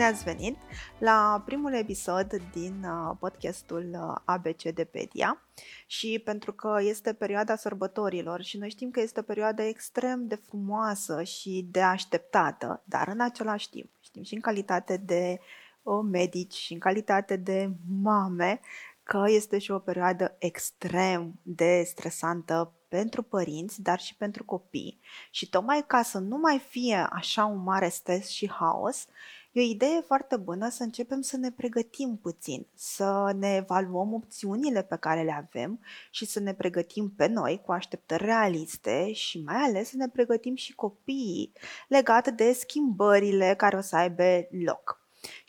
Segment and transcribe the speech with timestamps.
[0.00, 0.56] Bine ați venit
[0.98, 5.42] la primul episod din uh, podcastul uh, ABCDpedia
[5.86, 10.34] și pentru că este perioada sărbătorilor și noi știm că este o perioadă extrem de
[10.34, 15.40] frumoasă și de așteptată, dar în același timp știm și în calitate de
[15.82, 17.70] uh, medici și în calitate de
[18.02, 18.60] mame
[19.02, 25.00] că este și o perioadă extrem de stresantă pentru părinți, dar și pentru copii.
[25.30, 29.06] Și tocmai ca să nu mai fie așa un mare stres și haos,
[29.52, 34.82] e o idee foarte bună să începem să ne pregătim puțin, să ne evaluăm opțiunile
[34.82, 39.56] pe care le avem și să ne pregătim pe noi cu așteptări realiste și mai
[39.56, 41.52] ales să ne pregătim și copiii
[41.88, 44.24] legate de schimbările care o să aibă
[44.64, 44.99] loc.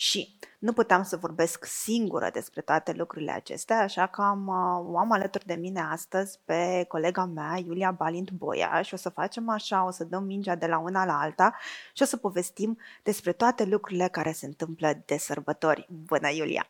[0.01, 4.97] Și nu puteam să vorbesc singură despre toate lucrurile acestea, așa că am, uh, o
[4.97, 9.49] am alături de mine astăzi pe colega mea, Iulia Balint Boia, și o să facem
[9.49, 11.55] așa, o să dăm mingea de la una la alta
[11.93, 15.87] și o să povestim despre toate lucrurile care se întâmplă de sărbători.
[15.89, 16.69] Bună, Iulia!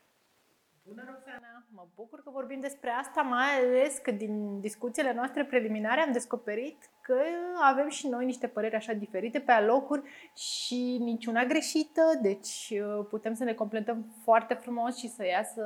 [0.84, 1.51] Bună, Roxana!
[1.82, 6.90] Mă bucur că vorbim despre asta, mai ales că din discuțiile noastre preliminare am descoperit
[7.02, 7.16] că
[7.62, 10.02] avem și noi niște păreri așa diferite pe alocuri
[10.36, 15.64] și niciuna greșită, deci uh, putem să ne completăm foarte frumos și să iasă,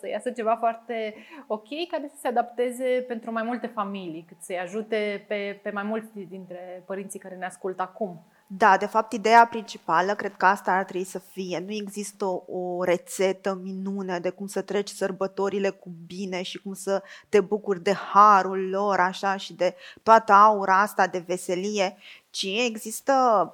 [0.00, 1.14] să iasă ceva foarte
[1.46, 5.82] ok, care să se adapteze pentru mai multe familii, cât să-i ajute pe, pe mai
[5.82, 8.24] mulți dintre părinții care ne ascultă acum.
[8.48, 11.58] Da, de fapt, ideea principală, cred că asta ar trebui să fie.
[11.58, 16.74] Nu există o, o rețetă minune de cum să treci sărbătorile cu bine și cum
[16.74, 21.96] să te bucuri de harul lor, așa, și de toată aura asta de veselie,
[22.30, 23.12] ci există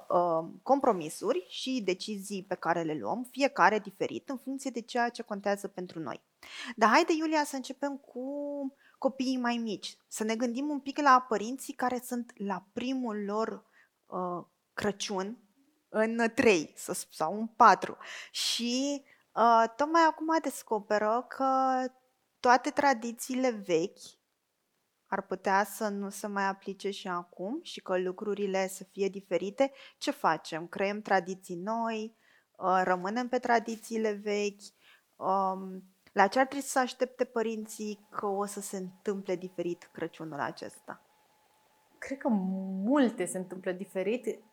[0.09, 5.21] uh, compromisuri și decizii pe care le luăm, fiecare diferit, în funcție de ceea ce
[5.21, 6.21] contează pentru noi.
[6.75, 8.23] Dar haide, Iulia, să începem cu
[8.97, 13.63] copiii mai mici, să ne gândim un pic la părinții care sunt la primul lor
[14.05, 15.37] uh, Crăciun
[15.89, 16.73] în trei
[17.11, 17.97] sau în patru.
[18.31, 19.03] Și
[19.33, 21.45] uh, tocmai acum descoperă că
[22.39, 24.21] toate tradițiile vechi
[25.07, 29.71] ar putea să nu se mai aplice și acum și că lucrurile să fie diferite.
[29.97, 30.67] Ce facem?
[30.67, 32.15] Creăm tradiții noi,
[32.57, 34.61] uh, rămânem pe tradițiile vechi.
[35.15, 40.39] Um, la ce ar trebui să aștepte părinții că o să se întâmple diferit Crăciunul
[40.39, 41.01] acesta?
[41.97, 42.27] Cred că
[42.83, 44.43] multe se întâmplă diferit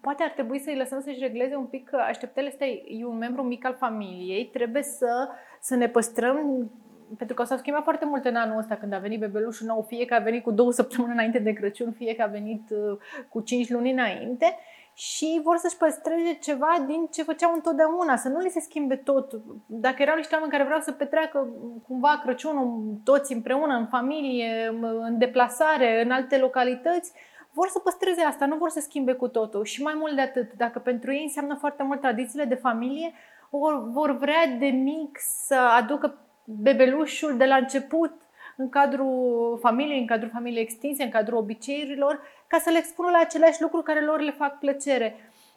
[0.00, 3.42] poate ar trebui să-i lăsăm să-și regleze un pic că așteptările astea e un membru
[3.42, 5.28] mic al familiei, trebuie să,
[5.60, 6.70] să ne păstrăm
[7.16, 10.04] pentru că s-au schimbat foarte mult în anul ăsta când a venit bebelușul nou, fie
[10.04, 13.40] că a venit cu două săptămâni înainte de Crăciun, fie că a venit uh, cu
[13.40, 14.58] cinci luni înainte
[14.94, 19.32] și vor să-și păstreze ceva din ce făceau întotdeauna, să nu li se schimbe tot.
[19.66, 21.48] Dacă erau niște oameni care vreau să petreacă
[21.86, 27.12] cumva Crăciunul toți împreună, în familie, în deplasare, în alte localități,
[27.56, 29.64] vor să păstreze asta, nu vor să schimbe cu totul.
[29.64, 33.12] Și mai mult de atât, dacă pentru ei înseamnă foarte mult tradițiile de familie,
[33.50, 38.12] vor, vor vrea de mic să aducă bebelușul de la început
[38.56, 43.18] în cadrul familiei, în cadrul familiei extinse, în cadrul obiceiurilor, ca să le expună la
[43.18, 45.16] aceleași lucruri care lor le fac plăcere.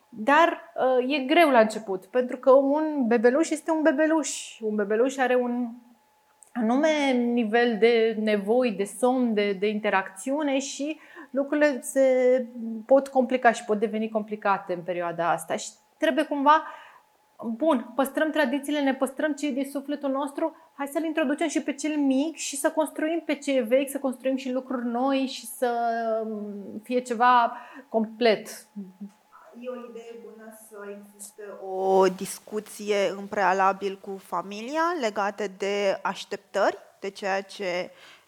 [0.10, 4.60] Dar uh, e greu la început, pentru că un bebeluș este un bebeluș.
[4.62, 5.70] Un bebeluș are un
[6.54, 11.00] anume nivel de nevoi, de somn, de, de interacțiune și
[11.30, 12.46] lucrurile se
[12.86, 16.64] pot complica și pot deveni complicate în perioada asta și trebuie cumva
[17.44, 21.74] Bun, păstrăm tradițiile, ne păstrăm ce e din sufletul nostru, hai să-l introducem și pe
[21.74, 25.46] cel mic și să construim pe ce e vechi, să construim și lucruri noi și
[25.46, 25.72] să
[26.26, 27.58] mm, fie ceva
[27.90, 28.48] complet.
[29.60, 36.78] E o idee bună să existe o discuție în prealabil cu familia legate de așteptări,
[37.00, 38.19] de ceea ce Uh,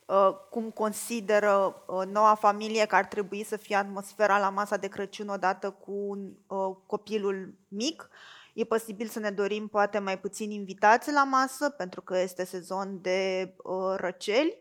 [0.50, 5.28] cum consideră uh, noua familie că ar trebui să fie atmosfera la masa de Crăciun
[5.28, 6.18] odată cu
[6.48, 8.10] uh, copilul mic.
[8.54, 13.02] E posibil să ne dorim poate mai puțini invitați la masă pentru că este sezon
[13.02, 13.54] de
[13.96, 14.58] răceli,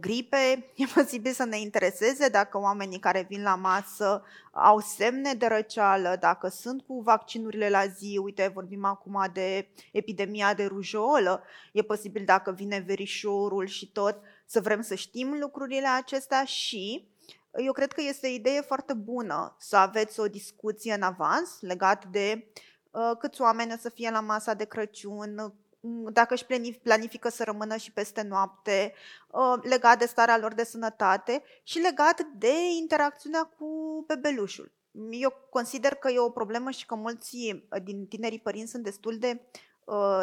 [0.00, 0.64] gripe.
[0.76, 4.22] E posibil să ne intereseze dacă oamenii care vin la masă
[4.52, 8.20] au semne de răceală, dacă sunt cu vaccinurile la zi.
[8.22, 11.42] Uite, vorbim acum de epidemia de rujolă.
[11.72, 14.16] E posibil dacă vine verișorul și tot
[14.46, 17.08] să vrem să știm lucrurile acestea și
[17.56, 22.04] eu cred că este o idee foarte bună să aveți o discuție în avans legat
[22.04, 22.46] de
[22.90, 26.46] uh, câți oameni o să fie la masa de Crăciun, mm, dacă își
[26.82, 28.92] planifică să rămână și peste noapte,
[29.30, 34.72] uh, legat de starea lor de sănătate și legat de interacțiunea cu bebelușul.
[35.10, 39.40] Eu consider că e o problemă și că mulți din tinerii părinți sunt destul de
[39.84, 40.22] uh,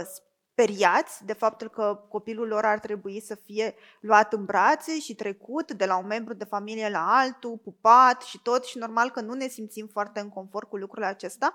[0.54, 5.72] speriați de faptul că copilul lor ar trebui să fie luat în brațe și trecut
[5.72, 9.34] de la un membru de familie la altul, pupat și tot și normal că nu
[9.34, 11.54] ne simțim foarte în confort cu lucrul acesta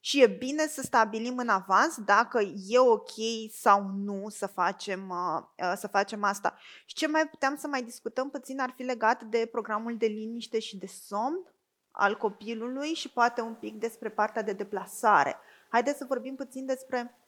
[0.00, 3.12] și e bine să stabilim în avans dacă e ok
[3.52, 6.58] sau nu să facem, uh, să facem asta.
[6.86, 10.58] Și ce mai puteam să mai discutăm puțin ar fi legat de programul de liniște
[10.58, 11.44] și de somn
[11.90, 15.36] al copilului și poate un pic despre partea de deplasare.
[15.68, 17.18] Haideți să vorbim puțin despre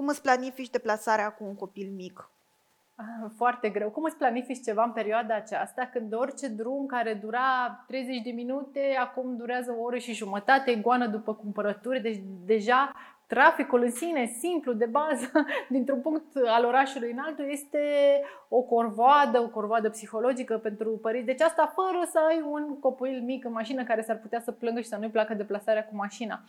[0.00, 2.30] cum îți planifici deplasarea cu un copil mic.
[2.94, 3.90] Ah, foarte greu.
[3.90, 8.96] Cum îți planifici ceva în perioada aceasta când orice drum care dura 30 de minute,
[9.00, 12.92] acum durează o oră și jumătate, goană după cumpărături, deci deja
[13.26, 15.30] traficul în sine, simplu, de bază,
[15.74, 17.80] dintr-un punct al orașului în altul, este
[18.48, 21.26] o corvoadă, o corvoadă psihologică pentru părinți.
[21.26, 24.80] Deci asta fără să ai un copil mic în mașină care s-ar putea să plângă
[24.80, 26.40] și să nu-i placă deplasarea cu mașina.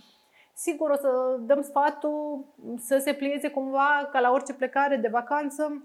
[0.62, 2.46] Sigur, o să dăm sfatul
[2.78, 5.84] să se plieze cumva ca la orice plecare de vacanță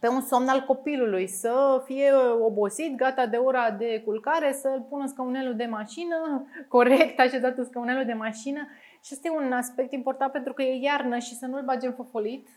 [0.00, 5.02] pe un somn al copilului, să fie obosit, gata de ora de culcare, să-l pună
[5.02, 8.68] în scaunelul de mașină, corect așezat în scaunelul de mașină.
[9.04, 12.48] Și este un aspect important pentru că e iarnă și să nu-l bagem fofolit,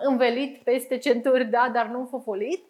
[0.00, 2.64] învelit peste centuri, da, dar nu fofolit,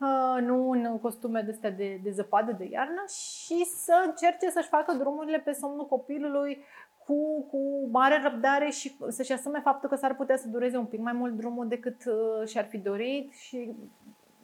[0.00, 4.92] uh, nu în costume de de, de zăpadă de iarnă și să încerce să-și facă
[4.92, 6.64] drumurile pe somnul copilului
[7.10, 11.00] cu, cu mare răbdare și să-și asume faptul că s-ar putea să dureze un pic
[11.00, 13.74] mai mult drumul decât uh, și-ar fi dorit și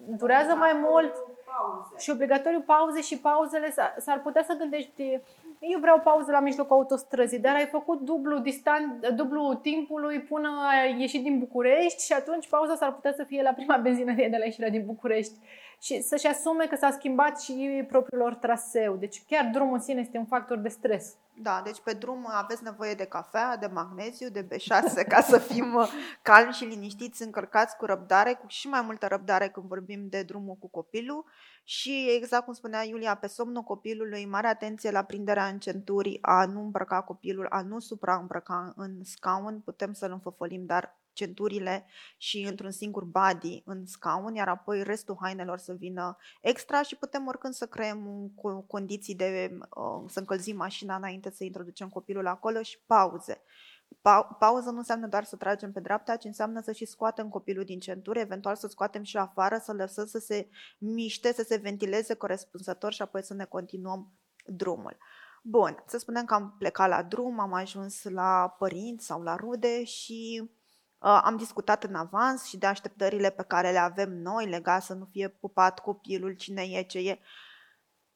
[0.06, 1.94] durează mai mult pauze.
[1.98, 5.20] și obligatoriu pauze și pauzele s-ar putea să gândești
[5.60, 11.00] eu vreau pauză la mijlocul autostrăzii, dar ai făcut dublu, distan, dublu timpului până ai
[11.00, 14.44] ieșit din București și atunci pauza s-ar putea să fie la prima benzinărie de la
[14.44, 15.34] ieșirea din București
[15.80, 18.96] și să-și asume că s-a schimbat și propriul lor traseu.
[18.96, 21.14] Deci chiar drumul în sine este un factor de stres.
[21.38, 25.74] Da, deci pe drum aveți nevoie de cafea, de magneziu, de B6 ca să fim
[25.74, 25.88] uh,
[26.22, 30.54] calmi și liniștiți, încărcați cu răbdare, cu și mai multă răbdare când vorbim de drumul
[30.54, 31.24] cu copilul
[31.64, 36.44] și exact cum spunea Iulia, pe somnul copilului, mare atenție la prinderea în centuri, a
[36.44, 41.86] nu îmbrăca copilul, a nu supraîmbrăca în scaun, putem să-l înfăfălim, dar centurile
[42.16, 47.26] și într-un singur body în scaun, iar apoi restul hainelor să vină extra și putem
[47.26, 48.32] oricând să creăm
[48.66, 53.42] condiții de uh, să încălzim mașina înainte să introducem copilul acolo și pauze.
[53.88, 57.64] Pa- pauză nu înseamnă doar să tragem pe dreapta, ci înseamnă să și scoatem copilul
[57.64, 60.48] din centură, eventual să scoatem și afară, să lăsăm să se
[60.78, 64.12] miște, să se ventileze corespunzător și apoi să ne continuăm
[64.46, 64.96] drumul.
[65.42, 69.84] Bun, să spunem că am plecat la drum, am ajuns la părinți sau la rude
[69.84, 70.55] și Uh,
[70.98, 75.04] am discutat în avans și de așteptările pe care le avem noi legat să nu
[75.04, 77.18] fie pupat copilul, cine e, ce e.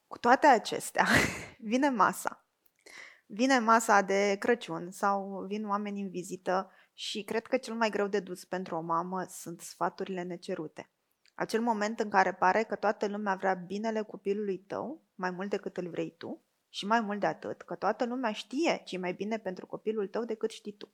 [0.06, 1.06] Cu toate acestea,
[1.71, 2.44] vine masa.
[3.27, 8.06] Vine masa de Crăciun sau vin oameni în vizită și cred că cel mai greu
[8.06, 10.91] de dus pentru o mamă sunt sfaturile necerute.
[11.35, 15.76] Acel moment în care pare că toată lumea vrea binele copilului tău mai mult decât
[15.76, 19.38] îl vrei tu și mai mult de atât, că toată lumea știe ce mai bine
[19.38, 20.93] pentru copilul tău decât știi tu.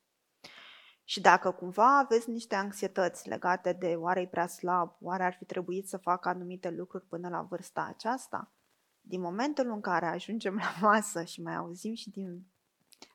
[1.09, 5.45] Și dacă cumva aveți niște anxietăți legate de oare e prea slab, oare ar fi
[5.45, 8.53] trebuit să facă anumite lucruri până la vârsta aceasta,
[9.01, 12.47] din momentul în care ajungem la masă și mai auzim și din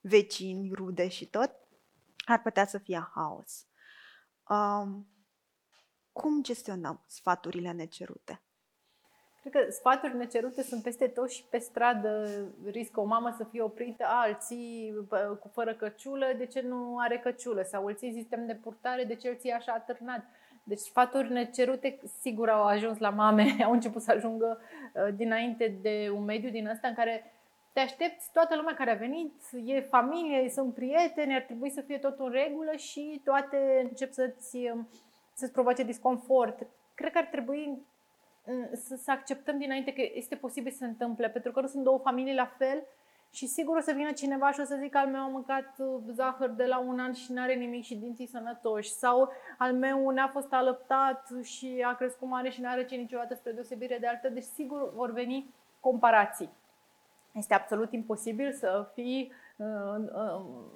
[0.02, 1.52] vecini, rude și tot,
[2.26, 3.68] ar putea să fie haos.
[4.50, 5.08] Um,
[6.12, 8.42] cum gestionăm sfaturile necerute?
[9.42, 12.28] Cred că sfaturi necerute sunt peste tot și pe stradă.
[12.66, 14.94] Riscă o mamă să fie oprită, alții
[15.40, 17.62] cu fără căciulă, de ce nu are căciulă?
[17.62, 20.24] Sau îl ții sistem de purtare, de ce îl ții așa atârnat?
[20.64, 24.60] Deci sfaturi necerute sigur au ajuns la mame, au început să ajungă
[24.94, 27.34] uh, dinainte de un mediu din ăsta în care
[27.74, 29.34] te aștepți, toată lumea care a venit,
[29.66, 34.58] e familie, sunt prieteni, ar trebui să fie tot în regulă și toate încep să-ți,
[34.74, 34.88] um,
[35.34, 36.68] să-ți provoace disconfort.
[36.96, 37.86] Cred că ar trebui
[38.74, 41.98] să, să acceptăm dinainte că este posibil să se întâmple, pentru că nu sunt două
[41.98, 42.84] familii la fel
[43.34, 46.02] și sigur o să vină cineva și o să zică al meu a mâncat uh,
[46.12, 50.10] zahăr de la un an și nu are nimic și dinții sănătoși sau al meu
[50.10, 54.08] n-a fost alăptat și a crescut mare și nu are ce niciodată spre deosebire de
[54.08, 56.50] altă, deci sigur vor veni comparații.
[57.32, 59.68] Este absolut imposibil să fii uh,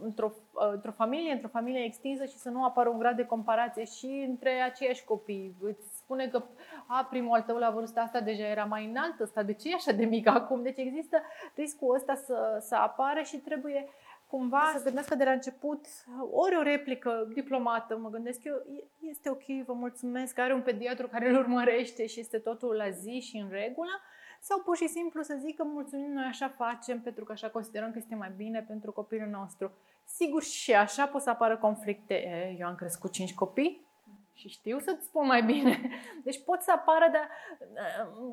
[0.01, 3.83] într-o, uh, într-o familie, într-o familie extinsă și să nu apară un grad de comparație
[3.83, 5.55] și între aceiași copii.
[5.61, 6.43] Îți spune că
[6.87, 9.73] a, primul al tău la vârsta asta deja era mai înalt, ăsta de ce e
[9.73, 10.61] așa de mic acum?
[10.61, 11.21] Deci există
[11.55, 13.89] riscul ăsta să, să apară și trebuie
[14.27, 15.85] cumva să gândească de la început
[16.31, 18.55] ori o replică diplomată, mă gândesc eu,
[18.99, 23.19] este ok, vă mulțumesc, are un pediatru care îl urmărește și este totul la zi
[23.19, 24.01] și în regulă,
[24.39, 27.97] sau pur și simplu să zică mulțumim, noi așa facem pentru că așa considerăm că
[27.97, 29.71] este mai bine pentru copilul nostru.
[30.03, 32.15] Sigur și așa pot să apară conflicte.
[32.59, 33.84] Eu am crescut cinci copii,
[34.35, 35.89] și știu să-ți spun mai bine.
[36.23, 37.29] Deci pot să apară, dar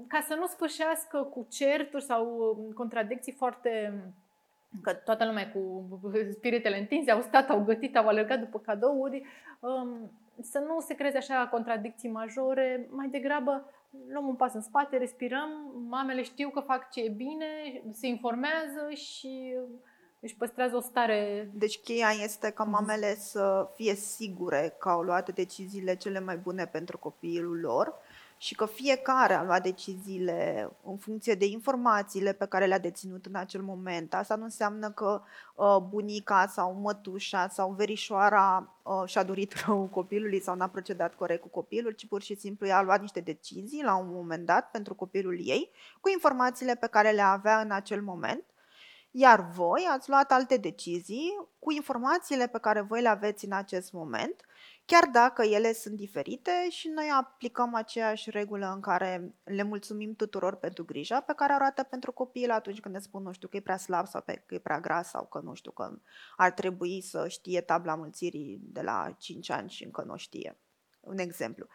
[0.09, 4.02] ca să nu sfârșească cu certuri sau contradicții foarte
[4.82, 5.85] că toată lumea cu
[6.37, 9.26] spiritele întinse, au stat, au gătit, au alergat după cadouri,
[9.61, 13.71] um, să nu se creeze așa contradicții majore, mai degrabă
[14.09, 15.50] luăm un pas în spate, respirăm,
[15.88, 19.54] mamele știu că fac ce e bine, se informează și
[20.22, 21.50] își păstrează o stare...
[21.54, 26.66] Deci cheia este ca mamele să fie sigure că au luat deciziile cele mai bune
[26.66, 27.94] pentru copilul lor
[28.36, 33.34] și că fiecare a luat deciziile în funcție de informațiile pe care le-a deținut în
[33.34, 34.14] acel moment.
[34.14, 35.22] Asta nu înseamnă că
[35.54, 41.42] uh, bunica sau mătușa sau verișoara uh, și-a dorit rău copilului sau n-a procedat corect
[41.42, 44.70] cu copilul, ci pur și simplu ea a luat niște decizii la un moment dat
[44.70, 48.44] pentru copilul ei cu informațiile pe care le avea în acel moment
[49.14, 53.92] iar voi ați luat alte decizii cu informațiile pe care voi le aveți în acest
[53.92, 54.45] moment,
[54.85, 60.54] chiar dacă ele sunt diferite și noi aplicăm aceeași regulă în care le mulțumim tuturor
[60.54, 63.61] pentru grija pe care arată pentru copil atunci când ne spun, nu știu, că e
[63.61, 65.99] prea slab sau că e prea gras sau că nu știu, că
[66.37, 70.59] ar trebui să știe tabla mulțirii de la 5 ani și încă nu știe
[71.02, 71.66] un exemplu.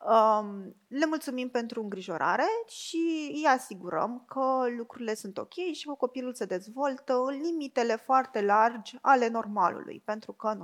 [0.00, 6.34] Um, le mulțumim pentru îngrijorare și îi asigurăm că lucrurile sunt ok și că copilul
[6.34, 10.62] se dezvoltă în limitele foarte largi ale normalului, pentru că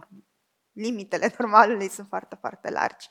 [0.73, 3.09] limitele normalului sunt foarte, foarte largi.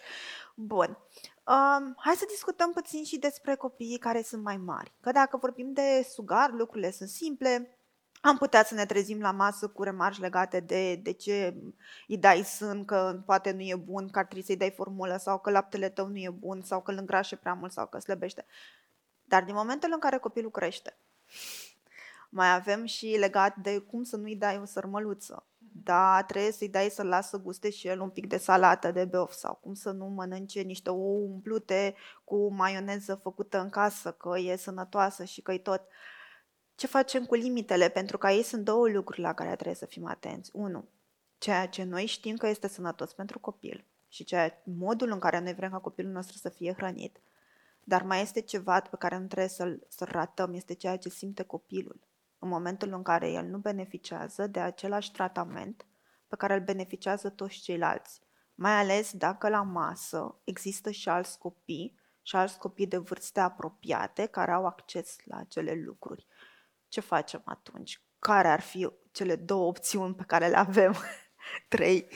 [0.55, 0.97] Bun.
[1.45, 4.93] Um, hai să discutăm puțin și despre copiii care sunt mai mari.
[4.99, 7.80] Că dacă vorbim de sugar, lucrurile sunt simple,
[8.21, 11.55] am putea să ne trezim la masă cu remarci legate de de ce
[12.07, 15.39] îi dai sân, că poate nu e bun, că ar trebui să-i dai formulă sau
[15.39, 18.45] că laptele tău nu e bun sau că îl îngrașe prea mult sau că slăbește.
[19.23, 20.97] Dar din momentul în care copilul crește,
[22.29, 25.45] mai avem și legat de cum să nu-i dai o sărmăluță.
[25.83, 29.31] Da, trebuie să-i dai să lasă guste și el un pic de salată de beof
[29.31, 34.55] sau cum să nu mănânce niște ouă umplute cu maioneză făcută în casă, că e
[34.55, 35.81] sănătoasă și că e tot.
[35.81, 36.20] Uh,
[36.81, 37.89] ce facem cu limitele?
[37.89, 40.51] Pentru că aici sunt două lucruri la care trebuie să fim atenți.
[40.53, 40.87] Unu,
[41.37, 45.53] ceea ce noi știm că este sănătos pentru copil și ceea, modul în care noi
[45.53, 47.21] vrem ca copilul nostru să fie hrănit.
[47.83, 51.43] Dar mai este ceva pe care nu trebuie să-l, să ratăm, este ceea ce simte
[51.43, 51.99] copilul.
[52.39, 55.85] În momentul în care el nu beneficiază de același tratament
[56.27, 58.21] pe care îl beneficiază toți ceilalți.
[58.55, 64.25] Mai ales dacă la masă există și alți copii și alți copii de vârste apropiate
[64.25, 66.25] care au acces la acele lucruri
[66.91, 68.01] ce facem atunci?
[68.19, 70.95] Care ar fi cele două opțiuni pe care le avem?
[71.69, 72.07] Trei.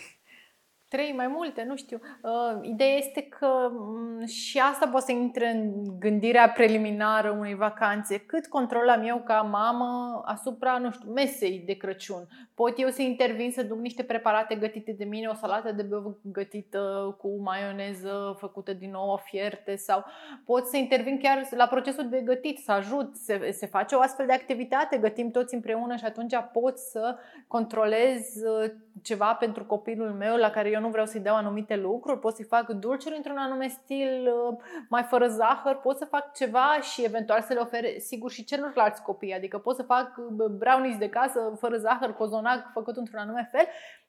[0.95, 1.99] Trei, mai multe, nu știu.
[2.21, 8.17] Uh, ideea este că um, și asta poate să intre în gândirea preliminară unei vacanțe.
[8.17, 12.27] Cât control am eu ca mamă asupra, nu știu, mesei de Crăciun?
[12.53, 16.17] Pot eu să intervin să duc niște preparate gătite de mine, o salată de bău
[16.21, 20.05] gătită cu maioneză făcută din nou fierte sau
[20.45, 24.25] pot să intervin chiar la procesul de gătit, să ajut, se, se face o astfel
[24.25, 27.15] de activitate, gătim toți împreună și atunci pot să
[27.47, 28.71] controlez uh,
[29.01, 32.45] ceva pentru copilul meu la care eu nu vreau să-i dau anumite lucruri, pot să-i
[32.45, 34.57] fac dulciuri într-un anume stil, uh,
[34.89, 39.01] mai fără zahăr, pot să fac ceva și eventual să le ofere sigur și celorlalți
[39.01, 43.49] copii, adică pot să fac uh, brownies de casă fără zahăr, cozonac făcut într-un anume
[43.51, 43.65] fel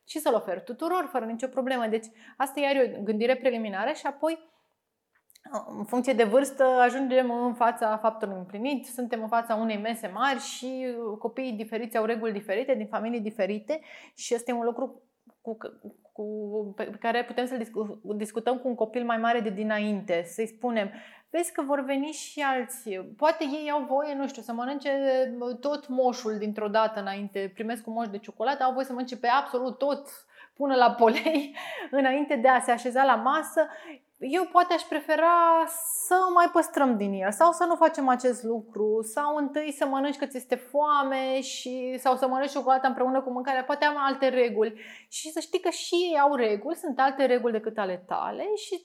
[0.09, 1.87] și să-l ofer tuturor fără nicio problemă.
[1.87, 2.06] Deci
[2.37, 4.54] asta e o gândire preliminară și apoi
[5.78, 10.40] în funcție de vârstă ajungem în fața faptului împlinit, suntem în fața unei mese mari
[10.40, 13.80] și copiii diferiți au reguli diferite, din familii diferite
[14.14, 15.02] și este un lucru
[15.40, 15.56] cu,
[16.16, 17.66] cu, pe care putem să-l
[18.16, 20.90] discutăm cu un copil mai mare de dinainte, să-i spunem,
[21.30, 24.90] vezi că vor veni și alții, poate ei au voie, nu știu, să mănânce
[25.61, 29.28] tot moșul dintr-o dată înainte, primesc un moș de ciocolată, au voie să mănânce pe
[29.28, 30.08] absolut tot
[30.54, 31.56] până la polei
[31.90, 33.68] înainte de a se așeza la masă
[34.18, 35.64] eu poate aș prefera
[36.06, 40.16] să mai păstrăm din el sau să nu facem acest lucru sau întâi să mănânci
[40.16, 44.28] că ți este foame și, sau să mănânci ciocolată împreună cu mâncarea, poate am alte
[44.28, 44.80] reguli.
[45.08, 48.85] Și să știi că și ei au reguli, sunt alte reguli decât ale tale și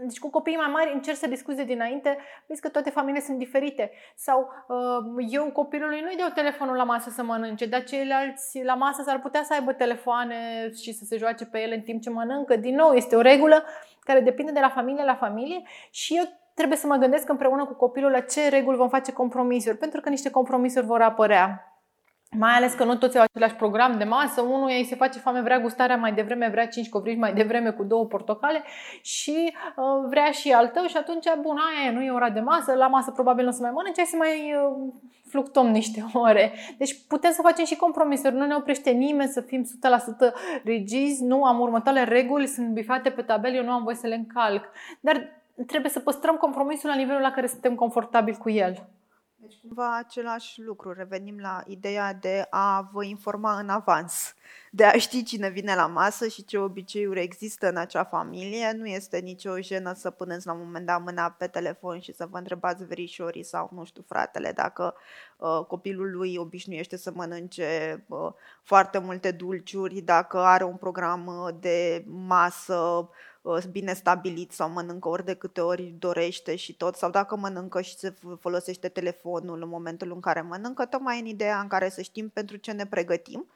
[0.00, 3.90] deci cu copiii mai mari încerc să discuți dinainte, vezi că toate familiile sunt diferite.
[4.14, 9.02] Sau uh, eu copilului nu-i dau telefonul la masă să mănânce, dar ceilalți la masă
[9.02, 12.56] s-ar putea să aibă telefoane și să se joace pe ele în timp ce mănâncă.
[12.56, 13.64] Din nou, este o regulă
[14.00, 17.74] care depinde de la familie la familie și eu trebuie să mă gândesc împreună cu
[17.74, 21.69] copilul la ce reguli vom face compromisuri, pentru că niște compromisuri vor apărea.
[22.38, 25.40] Mai ales că nu toți au același program de masă, unul ei se face foame,
[25.40, 28.62] vrea gustarea mai devreme, vrea 5 covrici mai devreme cu două portocale
[29.02, 32.74] și uh, vrea și al tău și atunci, bun, aia nu e ora de masă,
[32.74, 34.92] la masă probabil nu o să mai mănânce, să mai uh,
[35.28, 36.52] fluctuăm niște ore.
[36.78, 40.32] Deci putem să facem și compromisuri, nu ne oprește nimeni să fim 100%
[40.64, 44.14] rigizi, nu am următoarele reguli, sunt bifate pe tabel, eu nu am voie să le
[44.14, 44.64] încalc.
[45.00, 48.88] Dar trebuie să păstrăm compromisul la nivelul la care suntem confortabili cu el.
[49.50, 50.92] Deci cumva același lucru.
[50.92, 54.34] Revenim la ideea de a vă informa în avans,
[54.70, 58.72] de a ști cine vine la masă și ce obiceiuri există în acea familie.
[58.72, 62.26] Nu este nicio jenă să puneți la un moment dat mâna pe telefon și să
[62.30, 64.94] vă întrebați verișorii sau, nu știu, fratele, dacă
[65.36, 71.54] uh, copilul lui obișnuiește să mănânce uh, foarte multe dulciuri, dacă are un program uh,
[71.60, 73.08] de masă Uh,
[73.70, 77.96] bine stabilit sau mănâncă ori de câte ori dorește și tot, sau dacă mănâncă și
[77.96, 82.28] se folosește telefonul în momentul în care mănâncă, tocmai în ideea în care să știm
[82.28, 83.46] pentru ce ne pregătim.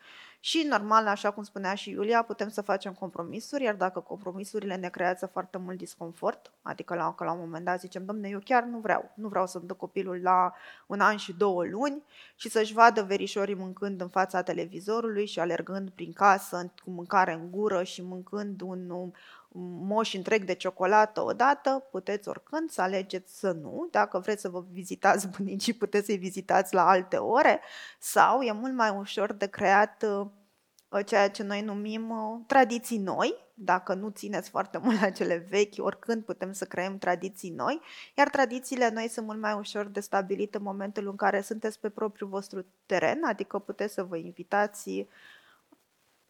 [0.45, 4.89] Și normal, așa cum spunea și Iulia, putem să facem compromisuri, iar dacă compromisurile ne
[4.89, 8.63] creează foarte mult disconfort, adică la, că la un moment dat zicem, domne, eu chiar
[8.63, 10.55] nu vreau, nu vreau să-mi dă copilul la
[10.87, 12.03] un an și două luni
[12.35, 17.51] și să-și vadă verișorii mâncând în fața televizorului și alergând prin casă cu mâncare în
[17.51, 19.13] gură și mâncând un, un
[19.61, 23.89] moș întreg de ciocolată odată, puteți oricând să alegeți să nu.
[23.91, 27.61] Dacă vreți să vă vizitați bunicii, puteți să-i vizitați la alte ore.
[27.99, 33.35] Sau e mult mai ușor de creat uh, ceea ce noi numim uh, tradiții noi,
[33.55, 37.81] dacă nu țineți foarte mult la cele vechi, oricând putem să creăm tradiții noi,
[38.15, 41.89] iar tradițiile noi sunt mult mai ușor de stabilit în momentul în care sunteți pe
[41.89, 45.07] propriul vostru teren, adică puteți să vă invitați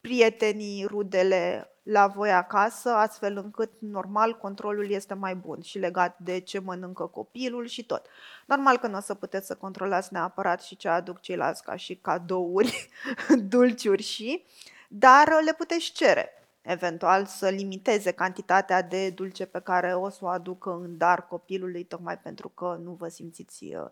[0.05, 6.39] prietenii, rudele la voi acasă, astfel încât normal controlul este mai bun și legat de
[6.39, 8.05] ce mănâncă copilul și tot.
[8.45, 11.95] Normal că nu o să puteți să controlați neapărat și ce aduc ceilalți ca și
[11.95, 12.89] cadouri,
[13.49, 14.45] dulciuri și,
[14.87, 16.29] dar le puteți cere
[16.61, 21.83] eventual să limiteze cantitatea de dulce pe care o să o aducă în dar copilului,
[21.83, 23.85] tocmai pentru că nu vă simțiți uh,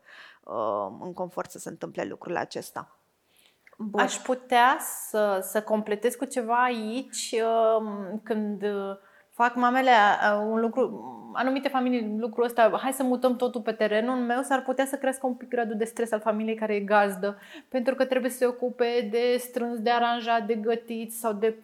[0.43, 2.97] uh în confort să se întâmple lucrul acesta.
[3.77, 4.01] Bun.
[4.01, 7.35] Aș putea să, să completez cu ceva aici
[7.79, 8.63] um, când
[9.33, 9.91] fac mamele
[10.49, 14.85] un lucru, anumite familii lucrul ăsta, hai să mutăm totul pe terenul meu, s-ar putea
[14.85, 17.37] să crească un pic gradul de stres al familiei care e gazdă,
[17.69, 21.57] pentru că trebuie să se ocupe de strâns, de aranjat, de gătit sau de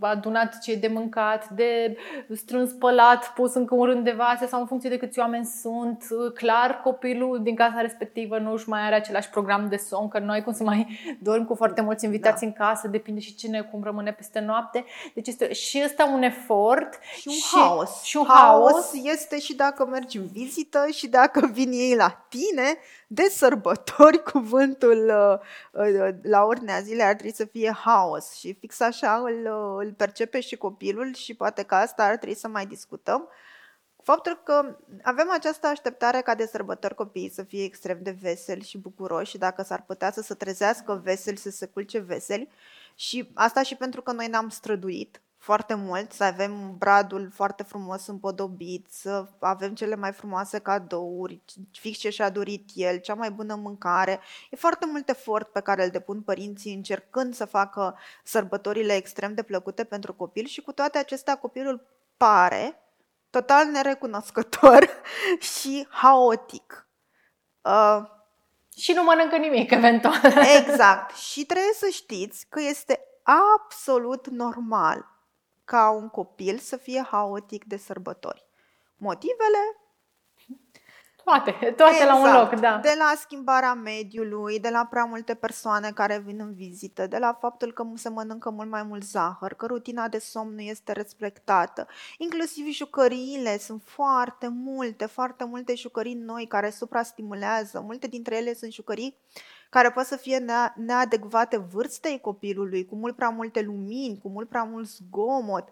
[0.00, 1.96] adunat ce e de mâncat, de
[2.34, 6.04] strâns spălat, pus încă un rând de vase sau în funcție de câți oameni sunt.
[6.34, 10.42] Clar, copilul din casa respectivă nu își mai are același program de somn, că noi
[10.42, 12.46] cum să mai dorm cu foarte mulți invitați da.
[12.46, 14.84] în casă, depinde și cine cum rămâne peste noapte.
[15.14, 18.02] Deci este și ăsta un efort și un și, haos.
[18.02, 18.72] Și un haos.
[18.72, 24.22] haos este și dacă mergi în vizită și dacă vin ei la tine de sărbători,
[24.32, 25.12] cuvântul
[25.72, 29.86] uh, uh, la ordinea zilei ar trebui să fie haos și fix așa îl, uh,
[29.86, 33.28] îl percepe și copilul și poate că asta ar trebui să mai discutăm.
[34.04, 38.78] Faptul că avem această așteptare ca de sărbători copiii să fie extrem de veseli și
[38.78, 42.48] bucuroși și dacă s-ar putea să se trezească veseli, să se culce veseli
[42.94, 48.06] și asta și pentru că noi ne-am străduit foarte mult, să avem bradul foarte frumos
[48.06, 53.54] împodobit, să avem cele mai frumoase cadouri, fix ce și-a dorit el, cea mai bună
[53.54, 54.20] mâncare.
[54.50, 59.42] E foarte mult efort pe care îl depun părinții încercând să facă sărbătorile extrem de
[59.42, 62.82] plăcute pentru copil și cu toate acestea copilul pare
[63.30, 64.88] total nerecunoscător
[65.58, 66.88] și haotic.
[67.62, 68.02] Uh,
[68.76, 70.20] și nu mănâncă nimic, eventual.
[70.58, 71.16] Exact.
[71.16, 75.12] Și trebuie să știți că este absolut normal
[75.64, 78.46] ca un copil să fie haotic de sărbători.
[78.96, 79.83] Motivele?
[81.24, 82.10] Toate, toate exact.
[82.10, 82.50] la un exact.
[82.50, 82.78] loc, da.
[82.82, 87.36] De la schimbarea mediului, de la prea multe persoane care vin în vizită, de la
[87.40, 91.86] faptul că se mănâncă mult mai mult zahăr, că rutina de somn nu este respectată.
[92.18, 97.80] Inclusiv jucăriile, sunt foarte multe, foarte multe jucării noi care suprastimulează.
[97.80, 99.16] Multe dintre ele sunt jucării
[99.70, 104.62] care pot să fie neadecvate vârstei copilului, cu mult prea multe lumini, cu mult prea
[104.62, 105.68] mult zgomot.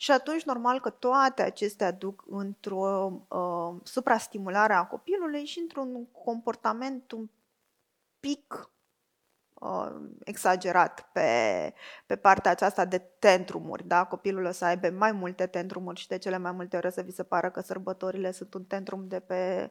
[0.00, 7.12] Și atunci, normal că toate acestea duc într-o uh, suprastimulare a copilului și într-un comportament
[7.12, 7.28] un
[8.20, 8.70] pic
[9.54, 11.72] uh, exagerat pe,
[12.06, 13.86] pe partea aceasta de tentrumuri.
[13.86, 14.04] Da?
[14.04, 17.02] Copilul o să aibă mai multe tentrumuri și de cele mai multe ori o să
[17.02, 19.70] vi se pară că sărbătorile sunt un tentrum de pe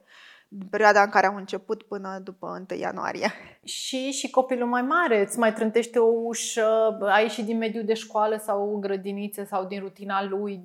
[0.70, 3.32] perioada în care am început până după 1 ianuarie.
[3.64, 7.94] Și, și copilul mai mare îți mai trântește o ușă, ai ieșit din mediul de
[7.94, 10.60] școală sau grădiniță sau din rutina lui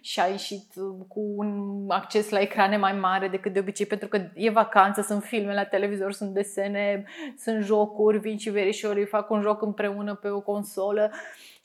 [0.00, 0.72] și ai ieșit
[1.08, 5.22] cu un acces la ecrane mai mare decât de obicei, pentru că e vacanță, sunt
[5.22, 7.04] filme la televizor, sunt desene,
[7.38, 11.10] sunt jocuri, vin și verișorii, fac un joc împreună pe o consolă.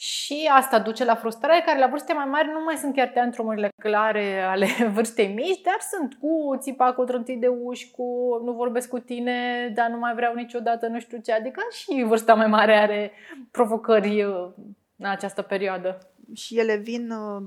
[0.02, 3.70] Și asta duce la frustrare, care la vârste mai mari nu mai sunt chiar teantrumurile
[3.82, 8.04] clare ale vârstei mici, dar sunt cu țipa, cu trântit de uși, cu
[8.44, 11.34] nu vorbesc cu tine, dar nu mai vreau niciodată, nu știu ce.
[11.34, 13.12] Adică și vârsta mai mare are
[13.52, 14.50] provocări uh,
[14.98, 15.98] în această perioadă.
[16.34, 17.44] și ele vin uh,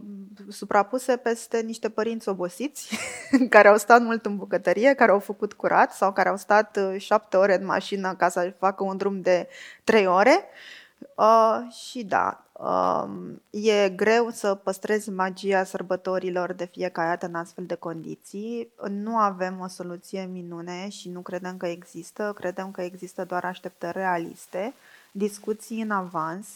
[0.49, 2.97] suprapuse peste niște părinți obosiți
[3.55, 7.01] care au stat mult în bucătărie, care au făcut curat sau care au stat uh,
[7.01, 9.49] șapte ore în mașină ca să facă un drum de
[9.85, 10.45] trei ore.
[11.15, 13.05] Uh, și da, uh,
[13.51, 18.73] e greu să păstrezi magia sărbătorilor de fiecare dată în astfel de condiții.
[18.89, 22.33] Nu avem o soluție minune și nu credem că există.
[22.35, 24.75] Credem că există doar așteptări realiste,
[25.13, 26.49] discuții în avans,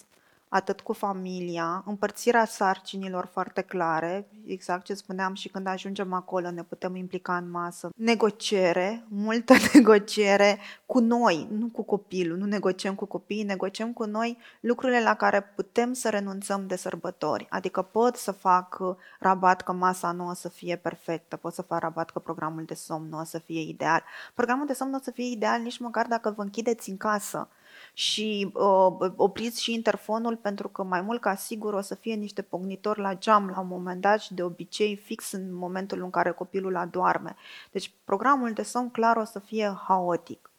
[0.48, 6.62] atât cu familia, împărțirea sarcinilor foarte clare, exact ce spuneam și când ajungem acolo ne
[6.62, 7.90] putem implica în masă.
[7.96, 14.38] Negociere, multă negociere cu noi, nu cu copilul, nu negociem cu copiii, negociem cu noi
[14.60, 17.46] lucrurile la care putem să renunțăm de sărbători.
[17.50, 18.78] Adică pot să fac
[19.18, 22.74] rabat că masa nu o să fie perfectă, pot să fac rabat că programul de
[22.74, 24.02] somn nu o să fie ideal.
[24.34, 27.48] Programul de somn nu o să fie ideal nici măcar dacă vă închideți în casă
[27.92, 32.42] și uh, opriți și interfonul pentru că mai mult ca sigur o să fie niște
[32.42, 36.30] pognitori la geam la un moment dat și de obicei fix în momentul în care
[36.30, 37.36] copilul adorme.
[37.70, 40.50] Deci programul de somn clar o să fie haotic.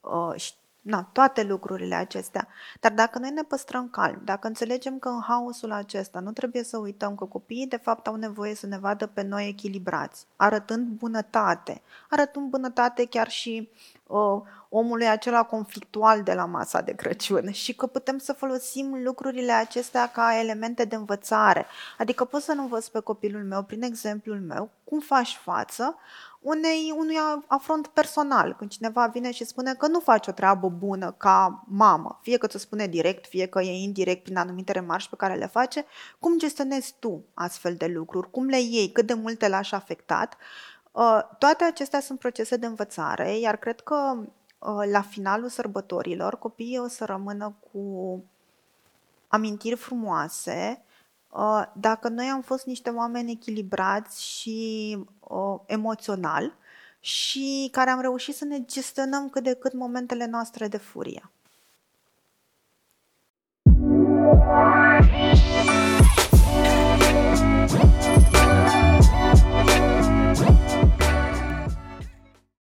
[0.00, 2.48] Uh, și Na, toate lucrurile acestea.
[2.80, 6.78] Dar dacă noi ne păstrăm calm, dacă înțelegem că în haosul acesta nu trebuie să
[6.78, 11.82] uităm că copiii de fapt au nevoie să ne vadă pe noi echilibrați, arătând bunătate,
[12.10, 13.70] arătând bunătate chiar și
[14.06, 19.52] uh, omului acela conflictual de la masa de Crăciun și că putem să folosim lucrurile
[19.52, 21.66] acestea ca elemente de învățare.
[21.98, 25.96] Adică pot să nu învăț pe copilul meu, prin exemplul meu, cum faci față
[26.40, 31.14] unei, unui afront personal, când cineva vine și spune că nu faci o treabă bună
[31.16, 35.16] ca mamă, fie că ți-o spune direct, fie că e indirect prin anumite remarci pe
[35.16, 35.84] care le face,
[36.18, 40.36] cum gestionezi tu astfel de lucruri, cum le iei, cât de mult te lași afectat.
[40.92, 44.16] Uh, toate acestea sunt procese de învățare, iar cred că
[44.58, 47.80] uh, la finalul sărbătorilor copiii o să rămână cu
[49.28, 50.89] amintiri frumoase, Uh,
[51.74, 56.52] dacă noi am fost niște oameni echilibrați și uh, emoțional
[57.00, 61.30] și care am reușit să ne gestionăm cât de cât momentele noastre de furie.